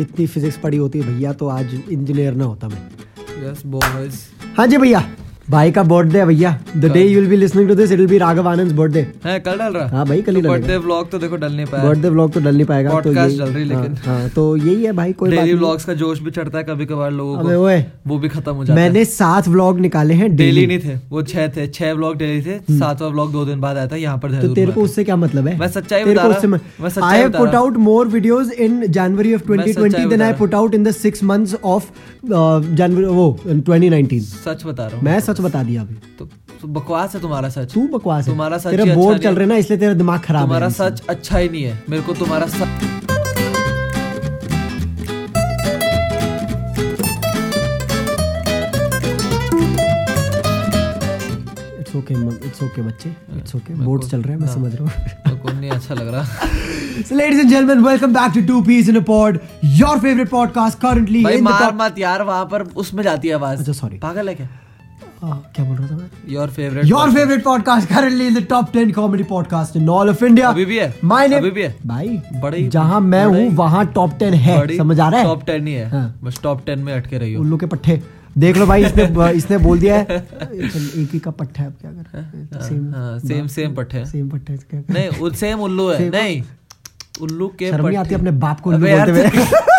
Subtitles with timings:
[0.00, 2.82] इतनी फिजिक्स पढ़ी होती भैया तो आज इंजीनियर ना होता मैं।
[3.44, 4.20] यस बॉयज़
[4.56, 5.00] हाँ जी भैया।
[5.50, 8.08] भाई का बर्थडे है भैया। The day you will be listening to this it will
[8.08, 11.18] be Raghav Anand birthday है कल डाल रहा हाँ। भाई कल ही बर्थडे व्लॉग तो
[11.18, 13.82] देखो डल नहीं पाया। बर्थडे व्लॉग तो डल नहीं पाएगा तो Podcast डल रही हाँ,
[13.82, 16.58] लेकिन। हाँ तो यही है भाई कोई बात डेली नहीं। व्लॉग्स का जोश भी चढ़ता
[16.58, 19.48] है कभी कभार लोगों को। अबे ओए। वो भी खत्म हो जाता है। मैंने सात
[19.48, 23.32] व्लॉग निकाले हैं डेली नहीं थे वो छह थे छह व्लॉग डेली थे सातवां व्लॉग
[23.32, 25.58] दो दिन बाद आया था यहाँ पर तो तेरे को उससे क्या मतलब है?
[25.58, 29.34] मैं सच्चाई बता रहा हूँ। मैं सच्चाई I have put out more videos in January
[29.34, 31.90] of मैं 2020 then I put out in the 6 months of
[32.26, 36.28] January वो 2019 सच बता रहा हूँ। मैं सच बता दिया अभी। तो
[36.60, 39.42] तो बकवास है तुम्हारा सच। तू बकवास है। तुम्हारा सच तेरा अच्छा बोर्ड चल। रहा
[39.42, 42.14] है ना इसलिए तेरा दिमाग खराब है। तुम्हारा सच अच्छा ही नहीं है। मेरे को
[42.14, 42.96] तुम्हारा सच
[51.80, 52.14] इट्स ओके
[52.46, 54.92] इट्स ओके बच्चे। इट्स ओके बोर्ड चल रहा है मैं समझ रहा हूँ।
[55.26, 56.26] मेरे नहीं अच्छा लग रहा।
[56.98, 59.36] So, ladies and gentlemen, welcome back to Two Peas in a Pod,
[59.80, 63.88] your favorite podcast currently भाई मार मत यार वहाँ पर उसमें जाती है आवाज़। अच्छा.
[64.02, 64.48] पागल है क्या?
[65.24, 66.10] क्या बोल रहा था मैं?
[66.28, 70.22] Your favourite Your favorite podcast currently in the top 10 comedy podcast in all of
[70.22, 70.44] India.
[70.44, 71.00] अभी भी है?
[71.00, 71.34] My name.
[71.34, 71.76] अभी भी है?
[71.86, 75.88] भाई बड़ी जहाँ मैं हूँ टॉप 10 है समझ आ रहा है टॉप ही है
[75.88, 78.02] हाँ। बस टॉप टेन में अटके रही हो उल्लू के पट्टे
[78.38, 80.04] देख लो भाई इसने इसने बोल दिया है
[80.54, 84.52] एक ही का पट्टा है अब क्या कर सेम हाँ सेम सेम पट्टे सेम पट्टा
[84.52, 86.42] है नहीं सेम उल्लू है नहीं
[87.20, 89.77] उल्लू के शर्म आती अपने बाप को उल्लू बोलते हुए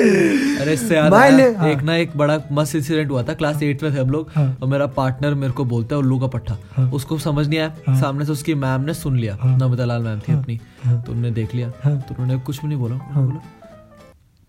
[0.00, 3.82] अरे इससे याद आया, हाँ। एक ना एक बड़ा मस्त इंसिडेंट हुआ था क्लास एट
[3.82, 7.18] में थे हम लोग और मेरा पार्टनर मेरे को बोलता है उल्लू का पट्टा। उसको
[7.18, 10.56] समझ नहीं आया सामने से उसकी मैम ने सुन लिया नमिता लाल मैम थी अपनी
[10.56, 13.40] तो उन्होंने देख लिया तो उन्होंने कुछ भी नहीं बोला अनिरुद्ध बोला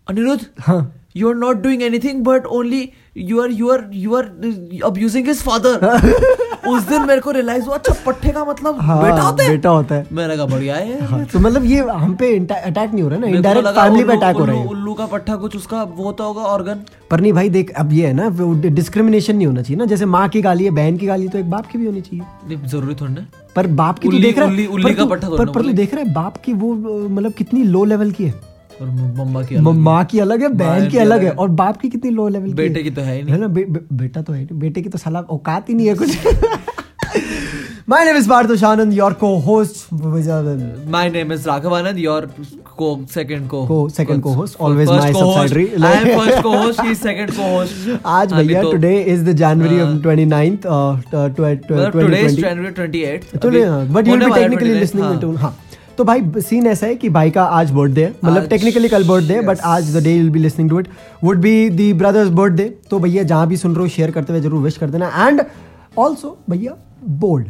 [0.07, 0.91] अनिरुद्ध!
[1.15, 4.23] हाँ you are not doing anything but only you are you are you are
[4.85, 6.01] abusing his father
[6.67, 9.69] उस दिन मेरे को रियलाइज़ हुआ अच्छा पट्टे का मतलब हाँ बेटा होता है। बेटा
[9.69, 13.09] होता है। मैंने कहा बढ़िया है। हाँ, तो मतलब ये हम पे अटैक नहीं हो
[13.09, 16.03] रहा ना इनडायरेक्ट फैमिली पे अटैक हो रहा है उल्लू का पट्टा कुछ उसका वो
[16.03, 18.29] होता होगा ऑर्गन पर नहीं भाई देख अब ये है ना
[18.69, 21.49] डिस्क्रिमिनेशन नहीं होना चाहिए ना जैसे माँ की गाली है बहन की गाली तो एक
[21.49, 24.67] बाप की भी होनी चाहिए। ज़रूरी थोड़ी ना। पर बाप की तू देख रहा है
[25.09, 26.73] पर तू- पर तू। देख रहा है बाप की वो
[27.09, 28.50] मतलब कितनी लो लेवल की है।
[28.81, 31.77] और मम्मा की म- अलग माँ की अलग है बहन की अलग है। और बाप
[31.77, 34.21] की कितनी लो लेवल की बेटे की तो है ही नहीं। ना बे, बे, बेटा
[34.21, 36.17] तो है नहीं। बेटे की तो साला औकात ही नहीं है कुछ।
[37.89, 39.93] Name is Parthosh Anand your co host
[40.89, 42.31] my name is Raghav Anand your
[42.77, 45.85] co second co Co- second co-host, always my subsidiary.
[45.85, 50.57] I am first co-host he second co-host आज भैया today is the January of 29th
[50.57, 51.39] uh, uh,
[51.73, 55.35] मतलब today is 2020 January 28th today but you will be technically listening listening to
[55.35, 55.57] हाँ।
[55.97, 59.33] तो भाई scene ऐसा है कि भाई का आज बर्थडे है। मतलब टेक्निकली कल बर्थडे
[59.33, 60.87] है बट आज the day will be listening to it
[61.23, 64.41] would be the brother's birthday तो भैया जहाँ भी सुन रहे हो शेयर करते हुए
[64.41, 65.41] ज़रूर विश कर देना। एंड
[65.97, 67.47] ऑल्सो भैया बोल्ड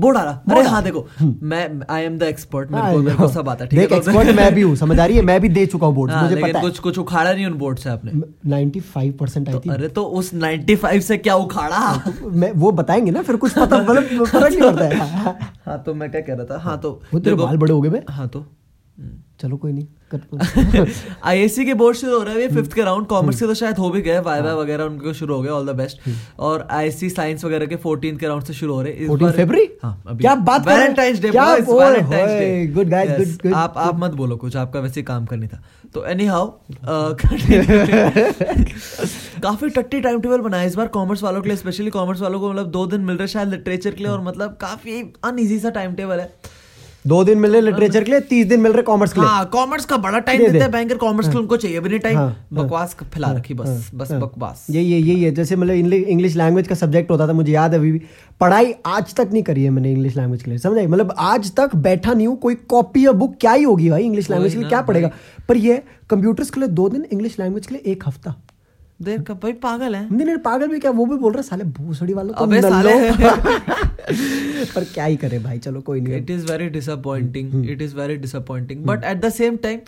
[0.00, 3.28] बोर्ड आ रहा। अरे हाँ देखो मैं आई एम द एक्सपर्ट मेरे को मेरे को
[3.28, 5.64] सब आता ठीक है एक्सपर्ट मैं भी हूँ समझ आ रही है मैं भी दे
[5.66, 8.12] चुका हूँ बोर्ड हाँ, मुझे पता है। कुछ कुछ उखाड़ा नहीं उन बोर्ड से आपने।
[8.50, 11.80] 95 परसेंट आई थी अरे तो उस 95 से क्या उखाड़ा?
[12.22, 15.36] मैं वो बताएँगे ना फिर कुछ पता मतलब फ़र्क नहीं पड़ता है।
[15.66, 16.58] हाँ तो मैं क्या कह रहा था?
[16.62, 18.44] हाँ तो तेरे बाल बड़े हो गए हाँ तो
[19.42, 19.86] चलो कोई नहीं
[21.24, 23.90] आईएससी के बोर्ड शुरू हो रहे हैं फिफ्थ के राउंड कॉमर्स के तो शायद हो
[23.90, 26.00] भी गए वाइवा वगैरह उनके शुरू हो गए ऑल द बेस्ट
[26.38, 29.22] और आईएससी साइंस वगैरह के 14th के राउंड से शुरू हो रहे हैं। इस 14
[29.22, 29.68] बार- फरवरी?
[29.82, 30.80] हाँ अभी। क्या बात कर रहे हैं?
[30.80, 34.10] वैलेंटाइंस डे क्या बॉयज़ बोल- वैलेंटाइंस होए, Day good guys, good, good, आप आप मत
[34.10, 35.62] बोलो कुछ आपका वैसे काम करनी था।
[35.94, 36.46] तो एनी हाउ
[39.42, 42.50] काफ़ी टट्टी टाइम टेबल बनाया इस बार कॉमर्स वालों के लिए स्पेशली कॉमर्स वालों को
[42.50, 45.94] मतलब दो दिन मिल रहे शायद लिटरेचर के लिए और मतलब काफ़ी अनईजी सा टाइम
[45.94, 46.32] टेबल है।
[47.04, 49.44] दो दिन मिल रहे लिटरेचर के लिए तीस दिन मिल रहे कॉमर्स के लिए। हाँ
[49.52, 52.26] कॉमर्स का बड़ा टाइम दे देते हैं बैंकर कॉमर्स के उनको चाहिए। भी टाइम हाँ,
[52.26, 56.68] हाँ, बकवास फैला रखी बस बस बकवास। यही ये यही है। जैसे मतलब इंग्लिश लैंग्वेज
[56.68, 58.00] का सब्जेक्ट होता था मुझे याद है अभी भी।
[58.40, 60.78] पढ़ाई आज तक नहीं करी है मैंने इंग्लिश लैंग्वेज के लिए समझ?
[60.78, 64.30] मतलब आज तक बैठा नहीं हूँ कोई कॉपी या बुक क्या ही होगी भाई इंग्लिश
[64.30, 65.10] लैंग्वेज के लिए क्या पढ़ेगा?
[65.48, 68.34] पर ये कंप्यूटर्स के लिए दो दिन इंग्लिश लैंग्वेज के लिए एक हफ़्ता।
[69.02, 71.64] देर का भाई पागल है। नहीं नहीं पागल भी क्या वो भी बोल रहे साले
[71.78, 72.94] भूसड़ी वालों तो अबे साले।
[74.74, 78.16] पर क्या ही करे भाई चलो कोई नहीं। It is very disappointing it is very
[78.16, 79.80] disappointing but at the same time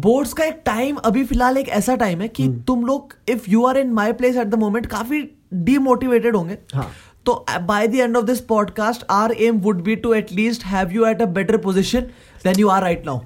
[0.00, 3.64] boards का एक टाइम अभी फ़िलहाल एक ऐसा टाइम है कि तुम लोग if you
[3.66, 5.22] are in my place at the moment काफ़ी
[5.54, 6.90] डीमोटिवेटेड होंगे। हाँ।
[7.26, 11.06] तो by the end of this podcast our aim would be to at least have you
[11.06, 12.00] at a better position
[12.44, 13.20] then you are right now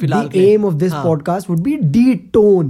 [0.00, 0.92] फ़िलहाल aim of this.
[0.92, 2.68] Podcast would be the tone.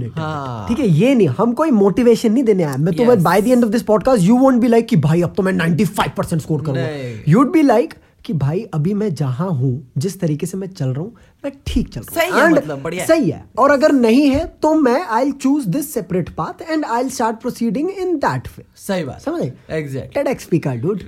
[0.69, 3.63] ठीक है ये नहीं हम कोई motivation नहीं देने आए मैं तो by the end
[3.63, 6.61] of this podcast you won't be like कि भाई अब तो मैं 95 परसेंट स्कोर
[6.61, 7.93] करूँगा। बी लाइक
[8.25, 11.15] कि भाई अभी मैं जहाँ हूँ जिस तरीके से मैं चल रहा हूँ
[11.45, 14.45] मैं ठीक चल रहा हूँ। सही है मतलब, बढ़िया। सही है। और अगर नहीं है
[14.61, 19.03] तो मैं I choose this separate path and I start proceeding in that way सही
[19.03, 19.49] बात। समझ?
[19.69, 21.03] Exact TEDx speaker dude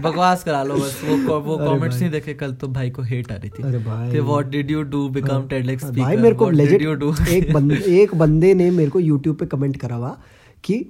[0.00, 3.34] बकवास करा लो बस। वो वो कमेंट्स नहीं देखे कल तो भाई को हेट आ
[3.34, 6.44] रही थी। अरे भाई। कि what did you do become TEDx speaker भाई मेरे को
[6.44, 9.76] what did you do legit एक बंदे एक बंदे ने मेरे को यूट्यूब पे कमेंट
[9.76, 10.16] करा हुआ
[10.64, 10.84] कि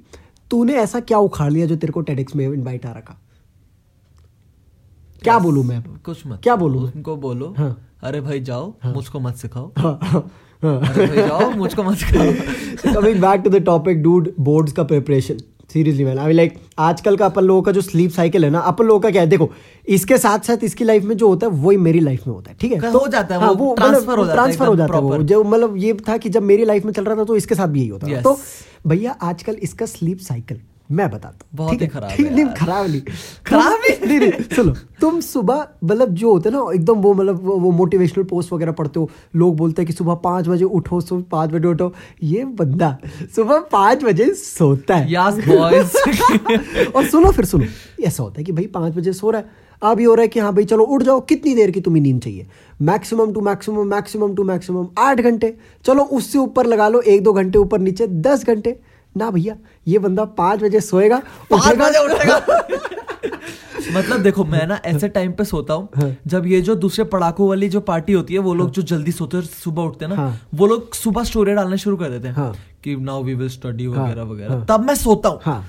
[0.51, 3.19] तूने ऐसा क्या उखाड़ लिया जो तेरे को टेडेक्स में इनवाइट आ रखा?
[5.23, 5.83] क्या बोलूँ मैं?
[6.05, 6.83] कुछ मत। क्या बोलूँ?
[6.93, 10.21] उनको बोलो। हाँ। अरे भाई जाओ मुझको मत सिखाओ। हाँ, हाँ,
[10.63, 14.85] हाँ। अरे भाई जाओ मुझको मत सिखाओ। Coming back to the topic dude boards का
[14.85, 15.39] प्रिपरेशन
[15.71, 18.85] सीरियसली मैन अभी लाइक आजकल का अपन लोगों का जो स्लीप साइकिल है ना अपन
[18.85, 19.29] लोगों का क्या है?
[19.29, 19.51] देखो
[19.89, 22.57] इसके साथ साथ इसकी लाइफ में जो होता है वही मेरी लाइफ में होता है
[22.61, 22.91] ठीक है?
[22.91, 25.97] हो जाता है, हाँ, वो ट्रांसफ़र हो जाता ट्रांसफ़र हो जाता है जो मतलब ये
[26.09, 28.07] था कि जब मेरी लाइफ में चल रहा था तो इसके साथ भी यही होता
[28.07, 28.39] है तो
[28.87, 30.61] भैया आजकल इसका स्लीप साइकिल
[30.91, 32.17] मैं बताता हूँ। बहुत ही खराब है?
[32.17, 33.01] ठीक, नहीं खराब नहीं।
[33.47, 37.57] खराब नहीं नहीं सुनो तुम सुबह मतलब जो होते हैं ना एकदम वो मतलब वो,
[37.57, 41.25] वो मोटिवेशनल पोस्ट वगैरह पढ़ते हो लोग बोलते हैं कि सुबह पाँच बजे उठो सुबह
[41.31, 41.93] पाँच बजे उठो।
[42.23, 42.97] ये बंदा
[43.37, 47.67] सुबह पाँच बजे सोता है। यस बॉयज़ और सुनो फिर सुनो।
[48.05, 50.29] ऐसा होता है कि भाई पाँच बजे सो रहा है। अब ये हो रहा है
[50.29, 52.47] कि हाँ भाई चलो उठ जाओ कितनी देर की तुम्हें नींद चाहिए?
[52.83, 55.55] Maximum two maximum maximum two maximum आठ घंटे।
[55.85, 58.81] चलो उससे ऊपर लगा लो एक दो घंटे ऊपर नीचे दस घंटे।
[59.17, 59.57] ना भैया
[59.89, 61.19] ये बंदा पाँच बजे सोएगा
[61.51, 62.85] पाँच उठेगा- बजे उठेगा
[63.93, 67.49] मतलब देखो मैं ना ऐसे टाइम पे सोता हूँ हाँ। जब ये जो दूसरे पड़ाकों
[67.49, 70.17] वाली जो पार्टी होती है वो लोग जो जल्दी सोते हैं सुबह उठते हैं ना
[70.23, 72.53] हाँ। वो लोग सुबह स्टोरी डालना शुरू कर देते हैं हाँ।
[72.85, 75.65] कि नाउ वी विल स्टडी वगैरह वगैरह हाँ। तब मैं सोता हूँ हाँ।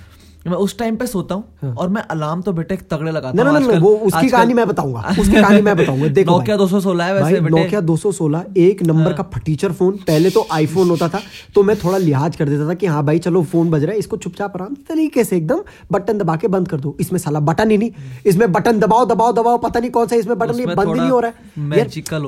[0.47, 1.43] मैं उस टाइम पे सोता हूँ
[1.77, 5.33] और मैं अलार्म तो बेटे तगड़े लगाता हूँ आजकल- वो उसकी कहानी मैं बताऊँगा। उसकी
[5.41, 9.13] कहानी मैं बताऊँगा। देखो नोकिया भाई। 216 है वैसे बेटे। हाँ। नोकिया 216 एक नंबर
[9.13, 11.19] का फटीचर फ़ोन। पहले तो आईफोन होता था
[11.55, 13.99] तो मैं थोड़ा लिहाज कर देता था कि हाँ भाई चलो फ़ोन बज रहा है
[13.99, 15.61] इसको चुपचाप आराम तरीके से एकदम
[15.91, 17.91] बटन दबा के बंद कर दो। इसमें साला बटन ही नहीं।
[18.25, 21.09] इसमें बटन दबाओ दबाओ दबाओ पता नहीं कौन सा इसमें बटन नहीं बंद ही नहीं
[21.11, 21.83] हो रहा है। है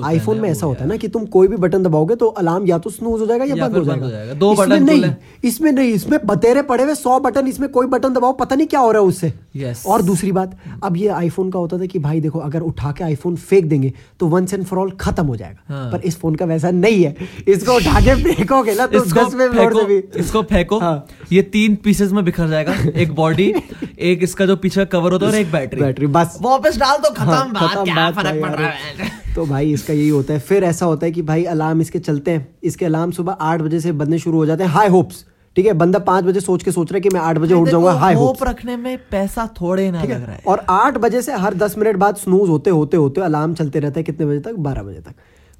[0.06, 2.78] आईफोन में ऐसा होता है ना कि तुम कोई भी बटन दबाओगे तो अलार्म या
[2.78, 5.02] तो स्नूज हो जाएगा या बंद हो हो जाएगा। दो बटन नहीं
[5.44, 8.80] इसमें नहीं इसमें बतेरे पड़े हुए सौ बटन इसमें कोई बटन दबाओ पता नहीं क्या
[8.80, 9.86] हो रहा है उससे। Yes.
[9.86, 13.04] और दूसरी बात अब ये आईफोन का होता था कि भाई देखो अगर उठा के
[13.04, 16.36] आईफोन फेंक देंगे तो वंस एंड फॉर ऑल खत्म हो जाएगा। हाँ। पर इस फ़ोन
[16.36, 17.16] का वैसा नहीं है।
[17.48, 22.12] इसको उठा के फेंकोगे ना तो इसको फेंको भी इसको फेंको। हाँ। ये तीन पीसेस
[22.12, 23.54] में बिखर जाएगा एक बॉडी
[24.00, 27.10] एक इसका जो पीछे कवर होता है और एक बैटरी बैटरी बस। वापस डाल दो
[27.10, 29.12] खत्म हाँ, बात क्या फ़र्क पड़ रहा है?
[29.36, 32.32] तो भाई इसका यही होता है। फिर ऐसा होता है कि भाई अलार्म इसके चलते
[32.32, 35.26] हैं। इसके अलार्म सुबह आठ बजे से बजने शुरू हो जाते हैं। हाई होप्स
[35.60, 37.68] ठीक है बंदा पाँच बजे सोच के सोच रहा है कि मैं आठ बजे उठ
[37.70, 41.22] जाऊँगा हाई होप रखने में पैसा थोड़े ना लग रहा है। है और आठ बजे
[41.22, 44.40] से हर दस मिनट बाद स्नूज होते होते होते अलार्म चलते रहते है कितने बजे
[44.40, 44.54] तक?
[44.54, 45.14] बारह बजे तक।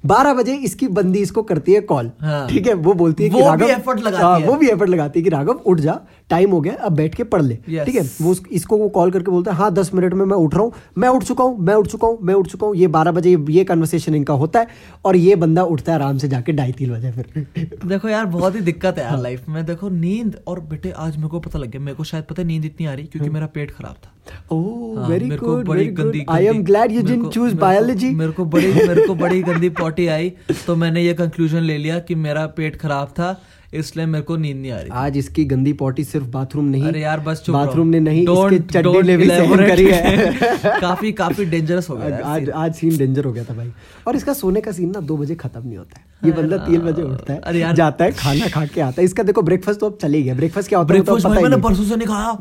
[0.04, 2.74] बारह बजे इसकी बंदी इसको करती है कॉल हाँ। ठीक है?
[2.74, 4.90] वो बोलती है वो कि वो भी राघव effort लगाती हाँ, है। वो भी एफर्ट
[4.90, 5.98] लगाती है कि राघव उठ जा
[6.30, 8.02] टाइम हो गया अब बैठ के पढ़ ले। ठीक है?
[8.22, 10.72] वो इसको वो कॉल करके बोलता है हाँ दस मिनट में मैं उठ रहा हूँ
[10.98, 13.36] मैं उठ चुका हूँ मैं उठ चुका हूँ मैं उठ चुका हूँ। ये बारह बजे
[13.50, 14.66] ये- कन्वर्सेशन इनका होता है
[15.04, 18.54] और ये बंदा उठता है आराम से जाके ढाई तीन बजे फिर। देखो यार बहुत
[18.54, 21.58] ही दिक्कत है यार हाँ। लाइफ में। देखो नींद और बेटे आज मेरे को पता
[21.58, 23.94] लग गया मेरे को शायद पता है नींद इतनी आ रही क्योंकि मेरा पेट खराब
[24.04, 24.19] था। हाँ,
[24.52, 28.72] वेरी गुड बड़ी गंदी good I am glad you didn't choose biology मेरे को बड़ी
[28.72, 30.32] मेरे को बड़ी गंदी पॉटी आई
[30.66, 33.38] तो मैंने ये कंक्लूजन ले लिया कि मेरा पेट खराब था
[33.74, 37.00] इसलिए मेरे को नींद नहीं आ रही आज इसकी गंदी पॉटी सिर्फ़ बाथरूम नहीं अरे
[37.00, 39.26] यार बस बाथरूम ने नहीं Don't- इसके चड्डी ने भी
[39.66, 40.32] करी है।
[40.80, 43.72] काफ़ी काफ़ी डेंजरस हो गया आज आज सीन डेंजर हो गया था भाई।
[44.06, 46.80] और इसका सोने का सीन ना दो बजे खत्म नहीं होता है। ये बंदा तीन
[46.80, 49.80] बजे उठता है अरे यार। जाता है खाना खा के आता है। इसका देखो ब्रेकफास्ट
[49.80, 52.32] तो अब चले गया। ब्रेकफास्ट क्या होता है तो ब्रेकफास्ट मैंने परसों से नहीं खाया।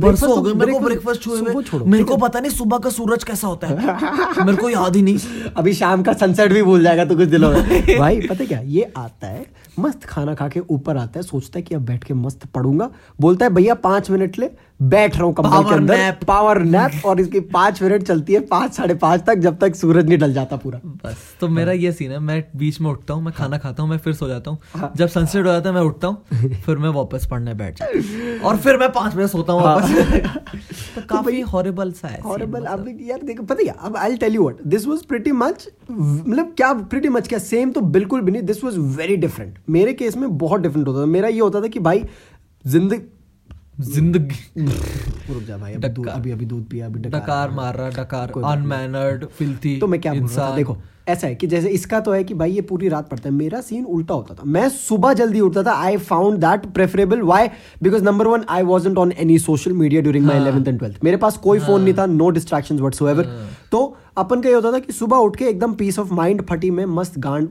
[0.00, 2.90] परसों हो तो- गए मेरे को ब्रेकफास्ट छुए हुए मेरे को पता नहीं सुबह का
[2.90, 3.76] सूरज कैसा होता है।
[4.46, 5.18] मेरे को याद ही नहीं।
[5.56, 8.60] अभी शाम का सनसेट भी भूल जाएगा तो कुछ दिनों में। भाई पता क्या?
[8.60, 9.46] ये आता है
[9.78, 12.90] मस्त खाना खा के ऊपर आता है सोचता है कि अब बैठ के मस्त पढ़ूँगा।
[13.20, 14.50] बोलता है भैया पाँच मिनट ले
[14.82, 18.72] बैठ रहा हूँ कंबल के अंदर। पावर नैप और इसकी पाँच मिनट चलती है पाँच
[18.74, 21.92] साढ़े पाँच तक जब तक सूरज नहीं ढल जाता पूरा। बस तो मेरा हाँ। ये
[21.92, 24.50] सीन है मैं बीच में उठता हूँ मैं खाना खाता हूँ मैं फिर सो जाता
[24.50, 26.22] हूँ। जब सनसेट हो जाता है मैं उठता हूँ
[26.66, 29.74] फिर मैं वापस पढ़ने बैठ जाता हूँ। और फिर मैं पाँच बजे सोता हूँ हाँ।
[29.76, 30.54] वापस।
[30.94, 34.34] तो काफ़ी हॉरिबल सा है हॉरिबल अब मतलब। यार देखो पता है अब I tell
[34.34, 38.32] you what this was pretty much मतलब क्या प्रीटी मच क्या सेम तो बिल्कुल भी
[38.32, 41.60] नहीं दिस वाज वेरी डिफरेंट मेरे केस में बहुत डिफरेंट होता था। मेरा ये होता
[41.60, 42.04] था कि भाई
[42.64, 43.00] ज़िंदगी
[43.84, 44.64] ज़िंदगी।
[45.32, 48.42] रुक जा भाई अभी अभी अभी दूध पिया अभी डकार। डकार मार रहा डकार। कोई
[48.42, 50.56] बात नहीं। अनमैनर्ड फिल्थी तो मैं क्या बोल रहा था?
[50.56, 50.76] देखो
[51.08, 53.60] ऐसा है कि जैसे इसका तो है कि भाई ये पूरी रात पढ़ता है। मेरा
[53.60, 57.48] सीन उल्टा होता था। मैं सुबह जल्दी उठता था। I found that preferable why
[57.82, 61.16] because number one I wasn't on any social media during my eleventh and twelfth मेरे
[61.16, 63.02] पास कोई फ़ोन नहीं था नो डिस्ट्रैक्शन वट्स
[63.72, 66.70] तो अपन का ये होता था कि सुबह उठ के एकदम पीस ऑफ़ माइंड फटी
[66.70, 67.48] में मस्त गांड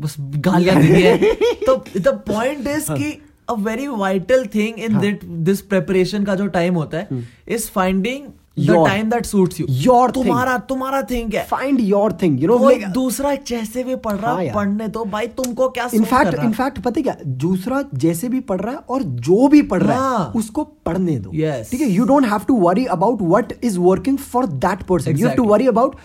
[0.00, 1.34] बस गालियाँ दी है
[1.66, 3.10] तो द पॉइंट। इज़ कि
[3.48, 7.68] a very vital thing in that this preparation का जो टाइम होता है हम्म। Is
[7.70, 8.26] finding
[8.56, 12.58] the Your- time that suits Your तुम्हारा तुम्हारा थिंग है। Find your thing you know
[12.60, 16.78] कोई like दूसरा जैसे भी पढ़ रहा हाँ पढ़ने दो भाई तुमको क्या इनफैक्ट इनफैक्ट
[16.78, 17.16] पता है क्या?
[17.44, 21.16] दूसरा जैसे भी पढ़ रहा है और जो भी पढ़ रहा है हाँ। उसको पढ़ने
[21.18, 21.88] दो। ठीक है?
[21.90, 25.44] You don't have to worry about what is working for that person you have to
[25.44, 25.96] worry about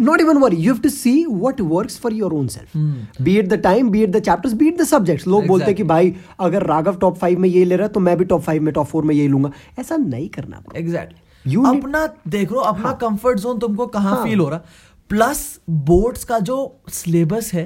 [0.00, 3.48] not even worry you have to see what works for your own self be at
[3.48, 6.14] the time be at the chapters be it the subjects लोग बोलते हैं कि भाई
[6.40, 8.72] अगर Raghav top five में ये ले रहा है तो मैं भी टॉप फाइव में
[8.74, 9.50] टॉप फोर में यही लूँगा.
[9.78, 10.62] ऐसा नहीं करना.
[10.76, 14.60] एग्जैक्टली You अपना देखो अपना कंफर्ट जोन तुमको कहाँ फील हो रहा।
[15.10, 16.56] प्लस बोर्ड्स का जो
[16.88, 17.64] सिलेबस है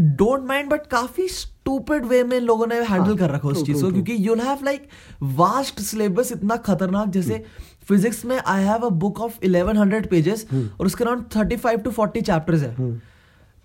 [0.00, 3.90] डोंट माइंड बट काफ़ी स्टूपिड वे में लोगों ने हैंडल कर रखा उस चीज़ को।
[3.92, 4.88] क्योंकि you'll have like
[5.22, 7.44] vast syllabus इतना खतरनाक जैसे
[7.88, 12.22] फिजिक्स में I have a book of 1100 pages और उसके अराउंड 35 टू 40
[12.22, 12.74] चैप्टर्स है।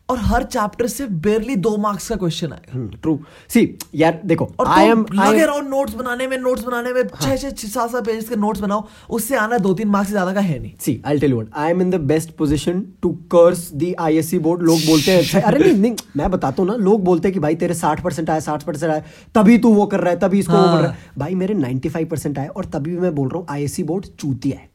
[0.09, 3.61] और हर चैप्टर से बेरली दो मार्क्स का क्वेश्चन आएगा। ट्रू सी
[3.95, 7.67] यार देखो आई एम लगे रहो नोट्स बनाने में नोट्स बनाने में छह छह छह
[7.67, 10.59] सात सात पेजेस के नोट्स बनाओ उससे आना दो तीन मार्क्स से ज़्यादा का है
[10.59, 13.93] नहीं। See I tell you what I am in the best position to curse the
[13.99, 17.27] ISC board लोग बोलते हैं अच्छा अरे नहीं नहीं मैं बताता हूँ ना लोग बोलते
[17.27, 19.03] हैं कि भाई तेरे 60 परसेंट आए 60 परसेंट आए
[19.35, 21.53] तभी तू वो कर रहा है तभी इसको वो हाँ। कर रहा है। भाई मेरे
[21.55, 24.69] 95 परसेंट आए और तभी भी मैं बोल रहा हूँ आईएससी बोर्ड चूतिया है।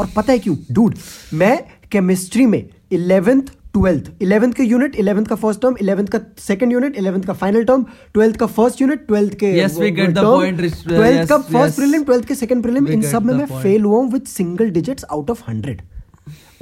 [0.00, 0.56] और पता है क्यों?
[0.72, 0.94] डूड
[1.34, 1.58] मैं
[1.92, 3.42] केमिस्ट्री में इलेवेंथ
[3.74, 7.64] ट्वेल्थ। इलेवंथ के यूनिट इलेवंथ का फ़र्स्ट टर्म इलेवेंथ का सेकंड यूनिट इलेवेंथ का फाइनल
[7.64, 7.84] टर्म
[8.14, 10.82] ट्वेल्थ का फ़र्स्ट यूनिट ट्वेल्थ के Yes, we get the point, Rich.
[10.88, 11.76] Twelfth का फ़र्स्ट.
[11.76, 15.04] प्रीलिम ट्वेल्थ के सेकंड प्रीलिम इन सब में मैं फेल हुआ हूँ with single digits
[15.12, 15.82] out of hundred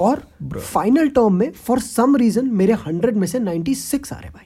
[0.01, 0.21] और
[0.57, 4.45] फाइनल टर्म में फॉर सम रीजन मेरे हंड्रेड में से 96 आ रहे भाई।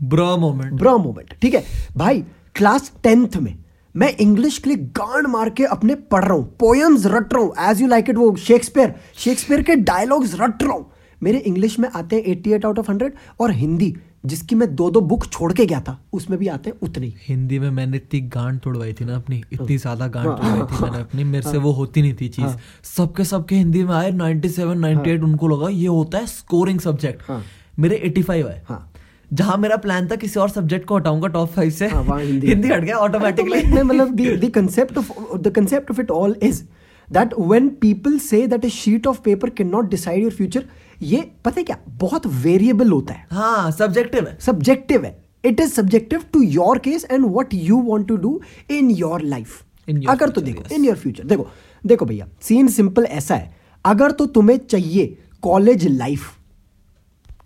[0.00, 1.64] ब्रो मोमेंट ब्रा मोमेंट ठीक है?
[1.96, 2.24] भाई
[2.54, 3.54] क्लास टेंथ में
[3.94, 7.70] मैं इंग्लिश के लिए गांड मार के अपने पढ़ रहा हूँ पोयम्स रट रहा हूँ
[7.70, 10.90] एज यू लाइक इट वो शेक्सपियर शेक्सपियर के डायलॉग्स रट रहा हूँ।
[11.22, 13.94] मेरे इंग्लिश में आते हैं 88 आउट ऑफ़ 100 और हिंदी
[14.26, 17.58] जिसकी मैं दो दो बुक छोड़ के गया था उसमें भी आते हैं। उतने हिंदी
[17.58, 21.00] में मैंने इतनी गांड तोड़वाई थी ना अपनी हाँ। इतनी ज़्यादा गांड तोड़वाई थी मैंने
[21.00, 24.76] अपनी मेरे से वो होती नहीं थी हाँ। चीज़ सबके सबके हिंदी में आए 97
[24.84, 27.42] 98 उनको लगा ये होता है स्कोरिंग सब्जेक्ट हाँ।
[27.78, 28.92] मेरे 85 आए। हाँ।
[29.32, 32.84] जहाँ मेरा प्लान था किसी और सब्जेक्ट को हटाऊँगा टॉप फाइव से हाँ, हिंदी हट
[32.84, 35.12] गया ऑटोमेटिकली मैं मतलब the concept of
[35.46, 36.62] the concept of it all is
[37.08, 40.64] that when people say that a sheet of paper cannot decide your future
[41.02, 41.78] ये पता है क्या?
[41.88, 47.06] बहुत वेरिएबल होता है। हाँ सब्जेक्टिव है। सब्जेक्टिव है। It is subjective to your case
[47.10, 49.62] and what you want to do in your life
[50.08, 51.46] अगर तो देखो इन योर फ्यूचर देखो
[51.84, 56.32] देखो भैया सीन सिंपल ऐसा है। अगर तो तुम्हें चाहिए कॉलेज लाइफ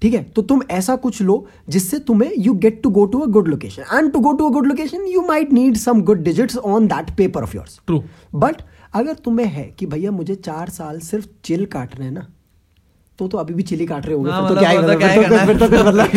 [0.02, 0.23] ठीक है?
[0.25, 3.83] तो तुम ऐसा कुछ लो जिससे तुम्हें you get to go to a good location
[3.92, 7.11] and to go to a good location you might need some good digits on that
[7.16, 8.02] paper of yours true
[8.35, 8.62] but
[8.95, 12.26] अगर तुम्हें है कि भैया मुझे चार साल सिर्फ़ चिल काटने हैं ना
[13.20, 15.24] तो तो अभी भी चिली काट रहे होंगे हाँ, तो मतलब क्या ही
[15.54, 16.08] तो मतलब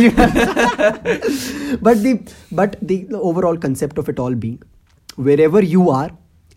[1.83, 2.13] but the
[2.53, 6.11] but the overall concept of it all being wherever you are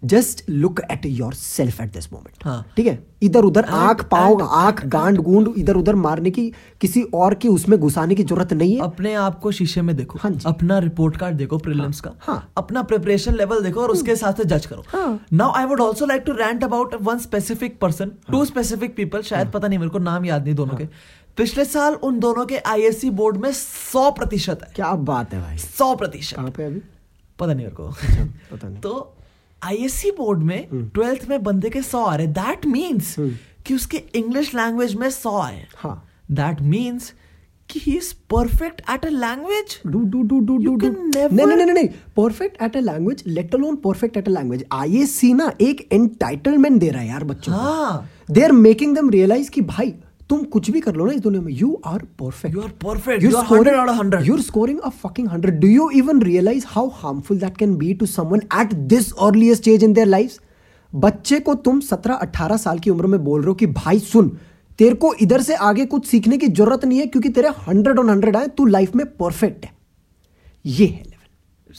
[0.07, 3.07] just look at yourself at this moment हाँ। ठीक है?
[3.23, 7.79] इधर उधर आँख पाओ आँख गांड गूंड इधर उधर मारने की किसी और की उसमें
[7.81, 11.17] घुसाने की ज़रूरत नहीं है। अपने आप को शीशे में देखो। हाँ जी। अपना रिपोर्ट
[11.17, 14.85] कार्ड देखो प्रीलिम्स का। हाँ। अपना प्रिपरेशन लेवल देखो और उसके हिसाब से जज करो।
[14.89, 19.19] हाँ। Now I would also like to rant about one specific person to specific people
[19.19, 20.89] हाँ। शायद पता नहीं मेरे को नाम याद नहीं दोनों के।
[21.37, 25.59] पिछले साल उन दोनों के आईएससी बोर्ड में सौ प्रतिशत है। क्या बात है भाई।
[25.59, 26.37] सौ प्रतिशत।
[27.39, 29.16] पता नहीं मेरे को। नहीं। तो
[29.67, 33.15] आईएससी बोर्ड में ट्वेल्थ में बंदे के सौ आ रहे। दैट मीन्स
[33.67, 37.13] कि उसके इंग्लिश लैंग्वेज में सौ आए। हाँ। दैट मीन्स
[37.69, 40.97] कि he is perfect at a language do do do do do can
[41.33, 45.33] नहीं नहीं नहीं नहीं perfect at a language let alone perfect at a language ISC
[45.35, 49.61] ना एक एंटाइटलमेंट दे रहा है यार बच्चों हाँ। They are making them realize कि
[49.63, 49.95] भाई
[50.31, 53.25] तुम कुछ भी कर लो ना इस दुनिया में you are perfect you are perfect
[53.25, 57.39] you are 100 you are scoring a fucking 100 do you even realize how harmful
[57.39, 60.41] that can be to someone at this earliest stage in their lives
[60.93, 64.29] बच्चे को तुम 17 18 साल की उम्र में बोल रहे हो कि भाई सुन
[64.79, 68.21] तेरे को इधर से आगे कुछ सीखने की ज़रूरत नहीं है क्योंकि तेरे 100 ऑन
[68.21, 69.73] 100 आए तू लाइफ में परफेक्ट है.
[70.65, 71.75] ये है लेवल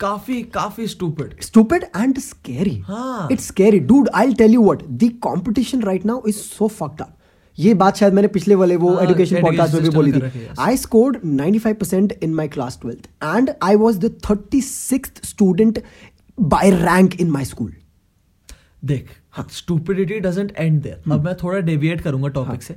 [0.00, 2.82] काफ़ी काफ़ी stupid stupid and scary
[3.32, 7.02] it's scary dude I tell you what the competition right now is so fucked
[7.58, 10.48] ये बात शायद मैंने पिछले वाले वो हाँ, एजुकेशन पॉडकास्ट में भी बोली थी। है.
[10.58, 15.82] I scored 95% in my class 12th and I was the 36th student
[16.40, 17.74] by rank in my school
[18.84, 19.08] देख
[19.52, 22.76] स्टूपिडिटी डजंट एंड देयर अब मैं थोड़ा डेविएट करूँगा टॉपिक से।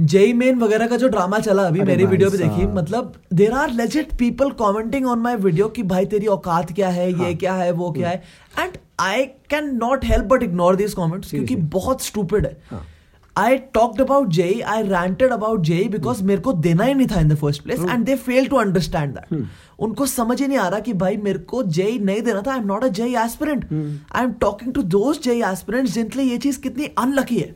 [0.00, 3.70] जेई मेन वगैरह का जो ड्रामा चला अभी मेरी वीडियो पे देखी मतलब there are
[3.70, 7.70] legit people commenting on my video कि भाई तेरी औकात क्या है ये क्या है
[7.72, 8.22] वो क्या है।
[8.58, 12.86] And I can not help but ignore this comments क्योंकि बहुत स्टूपिड है। हाँ।
[13.36, 17.20] I talked about JEE I ranted about JEE because मेरे को देना ही नहीं था
[17.20, 19.44] in the first place and they fail to understand that
[19.78, 22.58] उनको समझ ही नहीं आ रहा कि भाई मेरे को जेई नहीं देना था I
[22.58, 26.38] am not a JEE aspirant I am talking to those JEE aspirants जिनके लिए ये
[26.38, 27.54] चीज़ कितनी अनलकी है.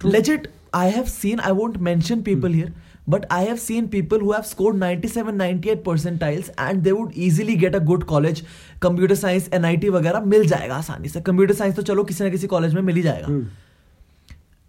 [0.00, 0.46] Legit
[0.78, 2.72] i have seen i won't mention people here
[3.12, 7.56] but i have seen people who have scored 97 98 percentiles and they would easily
[7.62, 8.42] get a good college.
[8.86, 11.20] Computer science nit वगैरह मिल जाएगा आसानी से.
[11.20, 13.28] कंप्यूटर साइंस तो चलो किसी ना किसी कॉलेज में मिल ही जाएगा.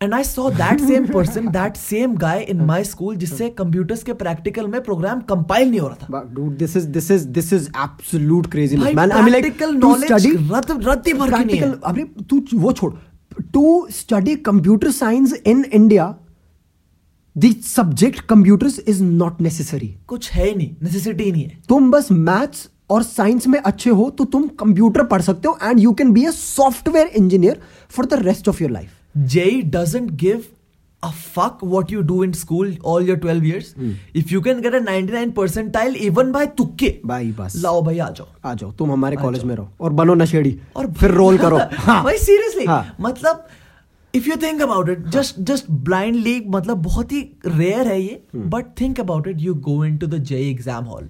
[0.01, 4.13] And I saw that same person that same guy in my school जिससे कंप्यूटर्स के
[4.13, 7.51] प्रैक्टिकल में प्रोग्राम कंपाइल नहीं हो रहा था But dude, this is this is this
[7.58, 9.12] is absolute craziness, भाई man.
[9.12, 9.50] I mean, like
[9.82, 11.84] to study रत रत्ती भर की नहीं है practical.
[11.84, 12.94] अरे तू वो छोड़.
[13.56, 16.06] To study computer science in India,
[17.36, 19.89] the subject computers is not necessary.
[20.08, 24.10] कुछ है ही नहीं नेसेसिटी नहीं है तुम बस मैथ्स और साइंस में अच्छे हो
[24.18, 27.60] तो तुम कंप्यूटर पढ़ सकते हो and you can be a software engineer
[27.92, 30.47] for the rest of your life JEE doesn't give
[31.03, 33.74] a fuck what you do in school all your 12 years.
[34.13, 38.09] If you can get a 99 percentile even by तुक्के भाई बस लाओ भाई आ
[38.09, 41.57] जाओ आ जाओ तुम हमारे college में रहो और बनो नशेड़ी और फिर रोल करो
[41.77, 43.47] हाँ भाई सीरियसली हाँ। मतलब
[44.13, 48.65] if you think about it just just blindly मतलब बहुत ही रेयर है ये but
[48.81, 51.09] think about it you go into the JEE exam hall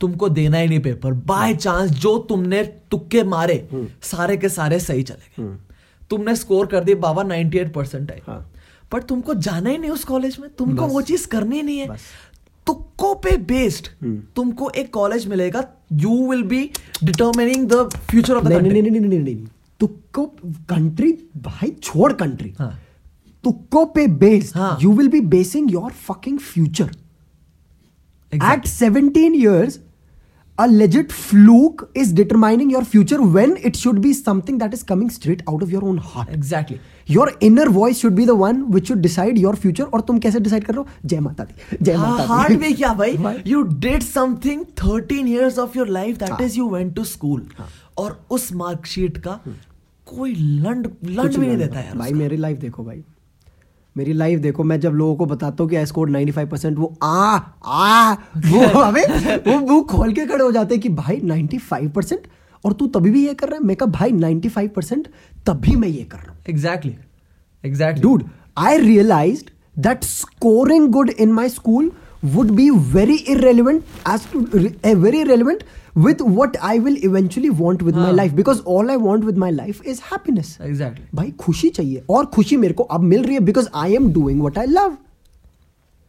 [0.00, 3.66] तुमको देना ही नहीं पेपर बाय चांस जो तुमने तुक्के मारे
[4.10, 5.56] सारे के सारे सही चले गए.
[6.10, 8.20] तुमने स्कोर कर दिया बाबा 98 परसेंट है।
[8.92, 11.96] पर तुमको जाना ही नहीं उस कॉलेज में। तुमको वो चीज़ करनी नहीं है।
[12.66, 13.88] तुक्कों पे बेस्ड
[14.36, 16.70] तुमको एक कॉलेज मिलेगा। You will be
[17.04, 19.46] determining the future of the नहीं नहीं नहीं नहीं
[19.80, 20.24] तुक्को
[20.70, 22.78] कंट्री भाई छोड़ कंट्री हाँ।
[23.44, 24.82] तुक्को पे based.
[24.82, 26.90] You will be basing your fucking future
[28.32, 29.76] at 17 years
[30.58, 35.10] a legit fluke is determining your future when it should be something that is coming
[35.16, 36.78] straight out of your own heart exactly
[37.16, 40.40] your inner voice should be the one which should decide your future और तुम कैसे
[40.40, 43.62] decide कर रहे हो जय माता दी जय माता दी हार्ड में क्या भाई। You
[43.86, 47.46] did something 13 years of your life that हाँ। Is you went to school
[47.98, 49.38] और उस मार्कशीट का
[50.06, 53.02] कोई लंड लंड भी नहीं देता यार भाई। मेरी लाइफ देखो भाई
[53.96, 56.94] मेरी लाइफ देखो मैं जब लोगों को बताता हूँ कि आई स्कोर 95 परसेंट वो
[57.02, 59.02] आ आ वो अबे
[59.36, 62.26] वो वो खोल के खड़े हो जाते हैं कि भाई 95 परसेंट
[62.64, 63.66] और तू तभी भी ये कर रहा है?
[63.66, 65.08] मैं कहा भाई 95 परसेंट
[65.46, 66.38] तभी मैं ये कर रहा हूँ.
[66.48, 66.96] Exactly
[67.64, 68.24] exactly dude
[68.58, 69.50] i realized
[69.86, 71.88] that scoring good in my school
[72.34, 75.64] would be very irrelevant as to uh, very irrelevant
[75.96, 78.14] with what i will eventually want with my हाँ.
[78.14, 80.58] life because all i want with my life is happiness.
[80.60, 81.04] Exactly.
[81.14, 84.42] भाई खुशी चाहिए और खुशी मेरे को अब मिल रही है because I am doing
[84.42, 84.96] what I love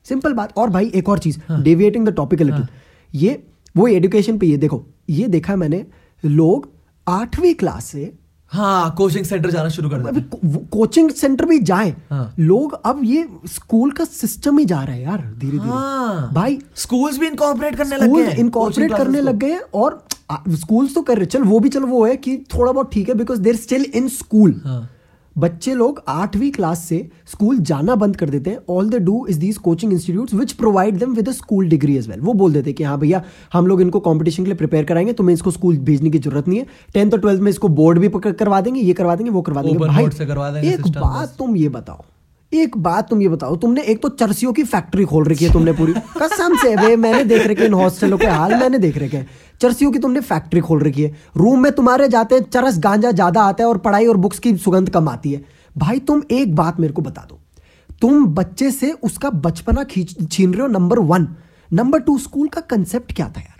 [0.05, 2.67] simple बात। और भाई एक और चीज़ डेविएटिंग द टॉपिक लिटिल
[3.15, 3.43] ये
[3.77, 5.85] वो एडुकेशन पे ये देखो ये देखा है मैंने
[6.25, 6.69] लोग
[7.07, 8.13] आठवीं क्लास से
[8.51, 13.01] हाँ कोचिंग सेंटर जाना शुरू कर अभी को- कोचिंग सेंटर भी जाए। हाँ। लोग अब
[13.03, 17.27] ये स्कूल का सिस्टम ही जा रहा है यार धीरे हाँ। धीरे भाई स्कूल्स भी
[17.27, 20.03] इनकॉर्पोरेट करने लग गए हैं इनकॉर्पोरेट करने लग गए हैं और
[20.49, 23.15] स्कूल्स तो कर रहे चल वो भी चल वो है कि थोड़ा बहुत ठीक है
[23.15, 24.89] because they're still in school हाँ।
[25.37, 26.97] बच्चे लोग आठवीं क्लास से
[27.31, 30.97] स्कूल जाना बंद कर देते हैं। All they do is these coaching institute which provide
[30.99, 33.23] them with school degree as well वो बोल देते हैं कि हाँ भैया
[33.53, 36.59] हम लोग इनको कॉम्पिटिशन के लिए प्रिपेयर कराएँगे तुम्हें इसको स्कूल भेजने की ज़रूरत नहीं
[36.59, 39.61] है। टेंथ और ट्वेल्थ में इसको बोर्ड भी करवा देंगे ये करवा देंगे वो करवा
[39.61, 42.03] देंगे। भाई से करवा देंगे एक बात तुम ये बताओ
[42.53, 45.71] एक बात तुम ये बताओ तुमने एक तो चरसियों की फैक्ट्री खोल रखी है तुमने
[45.73, 49.27] पूरी। कसम से बे मैंने देख रखे इन हॉस्टलों के हाल मैंने देख रखे हैं।
[49.61, 53.41] चरसियों की तुमने फैक्ट्री खोल रखी है। रूम में तुम्हारे जाते हैं चरस गांजा ज़्यादा
[53.41, 55.45] आता है और पढ़ाई और बुक्स की सुगंध कम आती है।
[55.77, 57.39] भाई तुम एक बात मेरे को बता दो।
[58.01, 61.27] तुम बच्चे से उसका बचपना खींच छीन रहे हो number one
[61.73, 63.53] number two school का कंसेप्ट क्या था यार?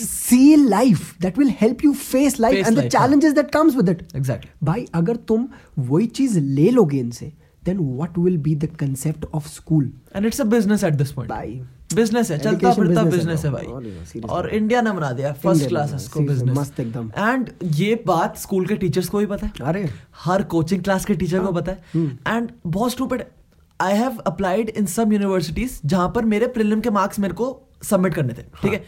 [0.06, 3.00] see life that will help you face life Face and the life, हाँ.
[3.00, 4.04] challenges that comes with it.
[4.15, 5.48] Exactly भाई अगर तुम
[5.80, 7.32] वही चीज़ ले लोगे इनसे
[7.63, 9.86] then what will be the concept of school?
[10.15, 11.62] And it's a business at this point भाई
[11.93, 15.98] business है चलता फिरता बिज़नेस है भाई। और इंडिया ने बना दिया फ़र्स्ट क्लास ने
[15.98, 19.89] इसको बिज़नेस मस्त एकदम। एंड ये बात स्कूल के टीचर्स को भी पता है। अरे।
[20.24, 23.24] हर कोचिंग क्लास के टीचर को हाँ। पता है। एंड बहुत stupid
[23.80, 27.48] I have applied in some universities जहाँ पर मेरे प्रीलिम के मार्क्स मेरे को
[27.84, 28.84] सबमिट करने थे ठीक है।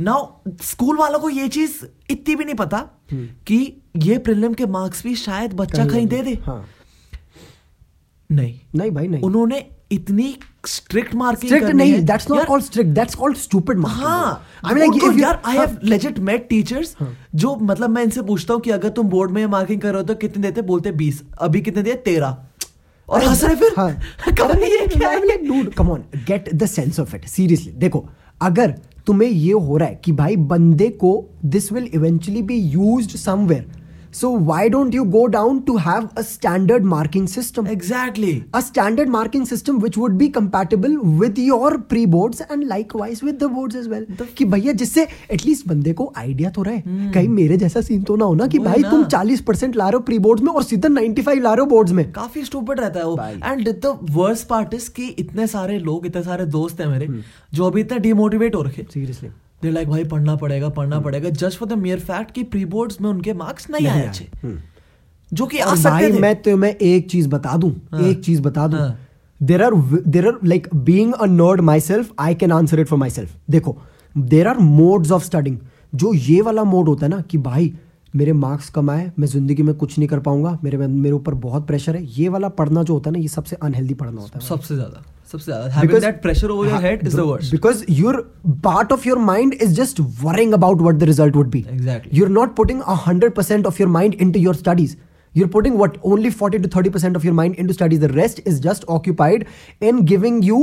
[0.00, 0.26] नाउ
[0.62, 1.72] स्कूल वालों को ये चीज़
[2.10, 2.78] इतनी भी नहीं पता
[3.12, 3.58] कि
[3.96, 6.64] ये प्रीलिम के मार्क्स भी शायद बच्चा कहीं दे दे। हाँ।
[8.30, 13.18] नहीं। नहीं भाई नहीं। उन्होंने इतनी स्ट्रिक्ट मार्किंग strict नहीं that's not called strict that's
[13.20, 16.94] called stupid marking हाँ mean like उनको if यार I have legit met teachers
[17.34, 20.06] जो मतलब मैं इनसे पूछता हूँ कि अगर तुम बोर्ड में मार्किंग कर रहे हो
[20.08, 20.62] तो कितने देते?
[20.62, 21.94] बोलते बीस। अभी कितने दिए?
[21.94, 22.36] तेरह।
[23.08, 23.72] और हंस रहे फिर?
[23.76, 23.90] हाँ।
[24.40, 25.36] कब ये क्या है?
[25.46, 28.08] Dude come on get the sense of it seriously देखो
[28.42, 28.74] अगर
[29.08, 31.10] तुम्हें ये हो रहा है कि भाई बंदे को
[31.46, 33.66] this will eventually be use somewhere
[34.10, 37.66] so why don't you go down to have a standard marking system?
[37.66, 43.22] Exactly a standard marking system which would be compatible with your pre boards and likewise
[43.28, 44.04] with the boards as well.
[44.38, 46.80] कि भैया जिससे at least बंदे को idea तो रहे।
[47.14, 49.88] कहीं मेरे जैसा सीन तो ना हो ना कि भाई ना। तुम 40 परसेंट ला
[49.88, 52.80] रहे हो प्री बोर्ड्स में और सीधा 95 ला रहे हो बोर्ड्स में। काफ़ी स्टूपिड
[52.80, 56.80] रहता है वो। And the worst part is कि इतने सारे लोग इतने सारे दोस्त
[56.80, 57.22] हैं मेरे हम्म।
[57.54, 59.28] जो अभी इतने डिमोटिवेट हो रखे। सीरियसली
[59.62, 62.64] दे लाइक भाई पढ़ना पड़ेगा हम्म। पढ़ना पड़ेगा just for the mere fact कि प्री
[62.66, 64.28] बोर्ड्स में उनके मार्क्स नहीं आए अच्छे
[65.32, 68.20] जो कि आ हम्म। सकते थे मैं तो मैं एक चीज़ बता दूँ हाँ। एक
[68.20, 68.88] चीज़ बता दूँ।
[69.40, 69.74] There are
[70.06, 73.76] there are like being a nerd myself I can answer it for myself देखो
[74.16, 75.58] there are modes of studying
[75.94, 77.72] जो ये वाला मोड होता है ना कि भाई
[78.14, 81.66] मेरे मार्क्स कम आए मैं ज़िंदगी में कुछ नहीं कर पाऊँगा मेरे मेरे ऊपर बहुत
[81.66, 84.46] प्रेशर है ये वाला पढ़ना जो होता है ना ये सबसे अनहेल्दी पढ़ना होता है
[84.46, 87.54] सबसे ज़्यादा सबसे ज़्यादा having that pressure over your head is the worst
[87.98, 88.14] your
[88.62, 92.16] part of your mind is just worrying about what the result would be Exactly.
[92.18, 94.96] you're not putting a hundred percent of your mind into your studies
[95.34, 98.40] you're putting what only 40 to 30 percent of your mind into studies the rest
[98.44, 99.46] is just occupied
[99.82, 100.60] in giving you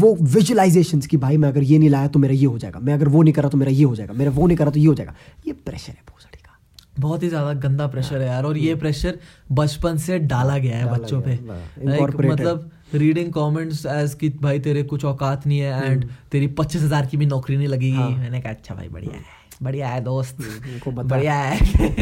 [0.00, 2.94] वो visualizations कि भाई मैं अगर ये नहीं लाया तो मेरा ये हो जाएगा मैं
[2.94, 4.86] अगर वो नहीं करा तो मेरा ये हो जाएगा मेरा वो नहीं करा तो ये
[4.86, 5.14] हो जाएगा
[5.46, 6.58] ये प्रेशर है भोसड़ी का
[6.98, 9.18] बहुत ही ज़्यादा गंदा प्रेशर है यार और ये प्रेशर
[9.52, 13.84] बचपन से डाला गया है हम्म। डाला बच्चों पे गया है, हाँ। मतलब रीडिंग कमेंट्स
[13.86, 17.26] एज कि भाई तेरे कुछ औकात नहीं है एंड हम्म। तेरी पच्चीस हज़ार की भी
[17.26, 21.10] नौकरी नहीं लगेगी हाँ। मैंने कहा अच्छा भाई बढ़िया है बढ़िया है दोस्त इनको बता-
[21.10, 21.56] बढ़िया है।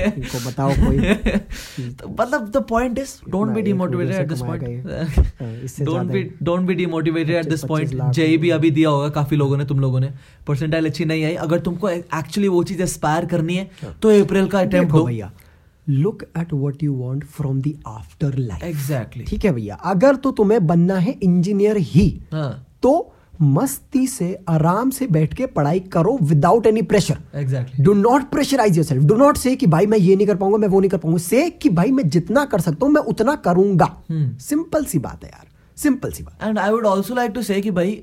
[0.07, 0.99] इनको बताओ कोई।
[1.93, 6.67] तो मतलब the point is don't be demotivated at this point हाँ, don't be don't
[6.67, 10.01] be demotivated at this point JEE भी अभी दिया होगा काफ़ी लोगों ने तुम लोगों
[10.01, 10.11] ने।
[10.47, 13.71] परसेंटाइल अच्छी नहीं आई। अगर तुमको एक्चुअली वो चीज़ एस्पायर करनी है
[14.03, 15.33] तो अप्रैल का अटेम्प्ट दो। भैया
[15.87, 19.75] look at what you want from the after life exactly ठीक है भैया?
[19.75, 25.47] अगर तो तुम्हें बनना है इंजीनियर ही हाँ। तो मस्ती से आराम से बैठ के
[25.47, 29.87] पढ़ाई करो without any pressure exactly do not pressurize yourself do not say कि भाई
[29.87, 31.19] मैं ये नहीं कर पाऊँगा मैं वो नहीं कर पाऊँगा.
[31.19, 35.25] से कि भाई मैं जितना कर सकता हूँ मैं उतना करूँगा। हम्म। सिंपल सी बात
[35.25, 35.47] है यार.
[35.77, 36.43] सिंपल सी बात.
[36.43, 38.01] And I would also like to say कि भाई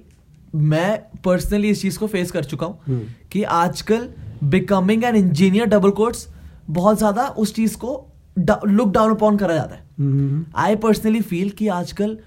[0.56, 4.08] मैं पर्सनली इस चीज़ को फेस कर चुका। हूँ कि आजकल
[4.46, 6.28] becoming an engineer double course
[6.70, 7.96] बहुत ज़्यादा उस चीज़ को
[8.40, 12.18] लुक डाउन अपॉन करा जाता है। हम्म, आई पर्सनली फील कि आजकल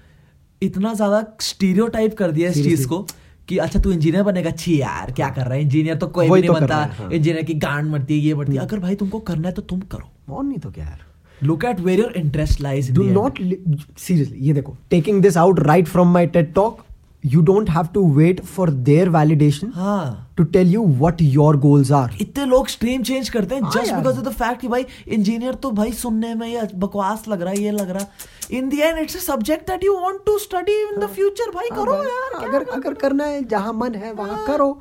[0.61, 3.05] इतना ज़्यादा स्टीरियो कर दिया इस चीज़ को
[3.47, 5.61] कि अच्छा तू इंजीनियर बनेगा छी यार क्या कर रहा है?
[5.61, 8.53] इंजीनियर तो कोई भी नहीं तो बनता। हाँ। इंजीनियर की गांड मरती है ये मरती
[8.53, 11.05] है। अगर भाई तुमको करना है तो तुम करो। और नहीं तो क्या यार।
[11.37, 15.87] Look at where your interest lies do not seriously ये देखो taking this out right
[15.87, 16.81] from my TED talk
[17.23, 21.91] you don't have to wait for their validation हाँ। To tell you what your goals
[21.91, 23.93] are इतने लोग stream change करते हैं हाँ just.
[23.93, 27.53] Because of the fact कि भाई इंजीनियर तो भाई सुनने में ये बकवास लग रहा
[27.53, 30.37] है ये लग रहा। है in the end it's a subject that you want to
[30.39, 33.95] study in the future भाई हाँ करो यार क्या अगर अगर करना है जहाँ मन
[33.95, 34.71] है वहाँ करो।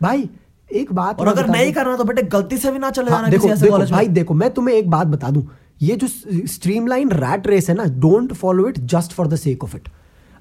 [0.00, 0.28] भाई
[0.70, 3.36] एक बात और अगर नहीं करना तो बेटे गलती से भी ना चले हाँ, जाना
[3.36, 5.46] किसी ऐसे कॉलेज भाई देखो मैं तुम्हें एक बात बता दूँ।
[5.82, 6.06] ये जो
[6.48, 9.88] स्ट्रीमलाइन रैट रेस है ना don't follow it just for the sake of it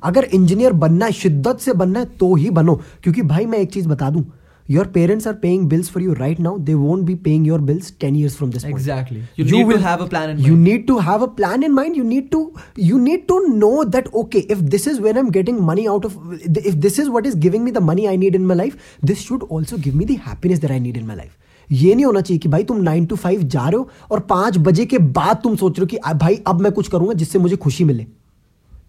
[0.06, 3.72] अगर इंजीनियर बनना है शिद्दत से बनना है तो ही बनो। क्योंकि भाई मैं एक
[3.74, 4.26] चीज़ बता दूँ
[4.70, 7.94] your parents are paying bills for you right now they won't be paying your bills
[8.00, 11.26] ten year from this actually you will have a plan you need to have a
[11.26, 15.02] plan in mind you need to you need to know that okay if this is
[15.02, 16.14] where I am getting money out of
[16.58, 19.20] if this is what is giving me the money I need in my life this
[19.20, 21.32] should also give me the happiness that I need in my life
[21.72, 24.58] ये नहीं होना चाहिए कि भाई तुम nine to five जा रहे हो और पाँच
[24.58, 27.56] बजे के बाद तुम सोच रहे हो कि भाई अब मैं कुछ करूँगा जिससे मुझे
[27.56, 28.06] खुशी मिले।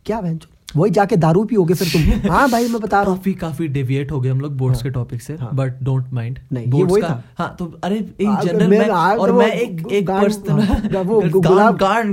[0.07, 0.38] क्या वह
[0.76, 4.11] वही जाके दारू पियोगे फिर तुम। हाँ भाई मैं बता रहा हूँ। काफ़ी काफ़ी डेविएट
[4.12, 7.02] हो गए हम लोग बोर्ड्स के टॉपिक से हाँ। बट डोंट माइंड नहीं, ये वही
[7.02, 11.20] था। हाँ तो अरे एक जनरल मैं- मैं और मैं एक एक पर्सन हाँ, वो
[11.40, 12.12] गुलाब गान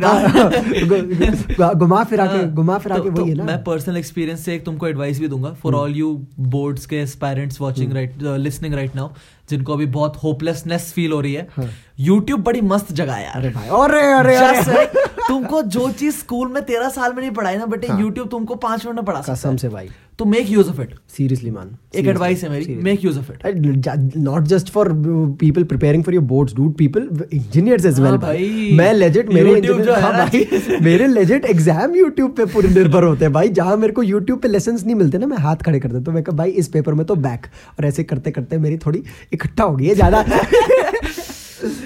[1.76, 4.46] घुमा फिरा के हाँ, घुमा फिरा तो- के वही है तो ना। मैं पर्सनल एक्सपीरियंस
[4.46, 8.74] से एक तुमको एडवाइस भी दूँगा। फॉर ऑल यू बोर्ड्स के parents watching right listening
[8.74, 9.10] right now
[9.49, 13.47] जिनको अभी बहुत होपलेसनेस फील हो रही है। हाँ। यूट्यूब बड़ी मस्त जगह है अरे
[13.47, 14.86] यार भाई अरे अरे अरे।
[15.27, 18.56] तुमको जो चीज़ स्कूल में तेरह साल में नहीं पढ़ाई ना बेटे हाँ। यूट्यूब तुमको
[18.56, 21.52] पाँच मिनट में पढ़ा सकता कसम है। से भाई। तो make use of it seriously
[21.52, 24.91] man एक एडवाइस है मेरी make use of it not just for
[25.39, 29.88] people preparing for your boards dude people engineers as well भाई मैं लेजिट मेरे YouTube
[29.88, 34.04] है भाई मेरे लेजिट एग्ज़ाम यूट्यूब पे पूरे निर्भर होते हैं भाई। जहाँ मेरे को
[34.04, 36.52] यूट्यूब पे लेसन्स नहीं मिलते ना मैं हाथ खड़े कर देता हूँ। मैं कहा भाई
[36.52, 37.47] इस पेपर में तो बैक
[37.80, 40.26] और ऐसे करते करते मेरी थोड़ी इकट्ठा हो गई है ज़्यादा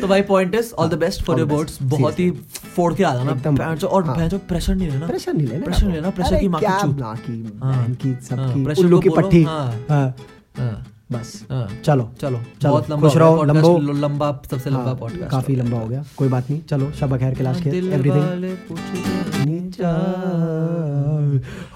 [0.02, 2.30] तो भाई point is all the best for your boards बहुत ही
[2.76, 5.86] फोड़ के आ जाना एकदम। और हाँ। भैंचो प्रेशर नहीं लेना प्रेशर नहीं लेना प्रेशर
[5.86, 8.84] नहीं लेना प्रेशर की माँ की चूत। माँ की हाँ। बहन की हाँ, सबकी pressure
[8.84, 10.16] उल्लू की पट्टी। हाँ। हाँ।
[10.58, 14.84] हाँ, बस। हाँ। चलो। चलो। चलो, बहुत लंबा खुश हो रहो, लंबो। लंबा सबसे लंबा
[14.84, 17.70] हाँ, पॉडकास्ट काफ़ी लंबा हो गया। कोई बात नहीं। चलो शब खैर के लास्ट के
[17.70, 18.44] एवरीथिंग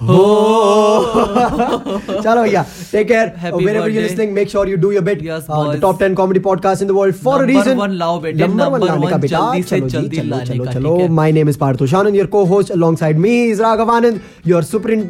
[0.02, 0.18] हो
[2.22, 3.32] चलो भैया take care
[3.76, 5.22] wherever you listening make sure you do your bit
[5.80, 9.18] top 10 comedy podcast in the world for a reason number 1 लाओ बेटे नंबर
[9.18, 12.72] 1 जल्दी से जल्दी लाने का चलो my name is Partho Shanan your co host
[12.72, 15.00] alongside me is Raghav Anand your super in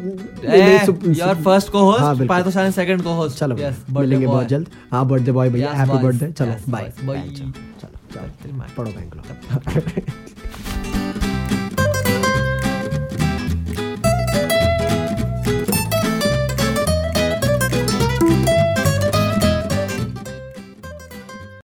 [0.45, 5.31] your first co host Partho Shanan second co host चलो मिलेंगे बहुत जल्द हाँ बर्थडे
[5.31, 7.51] बॉय भैया हैप्पी बर्थडे चलो बाय बाय चलो
[8.13, 9.33] चलो पढ़ो बैंगलोर
[9.65, 10.07] Thank
[11.17, 11.29] you.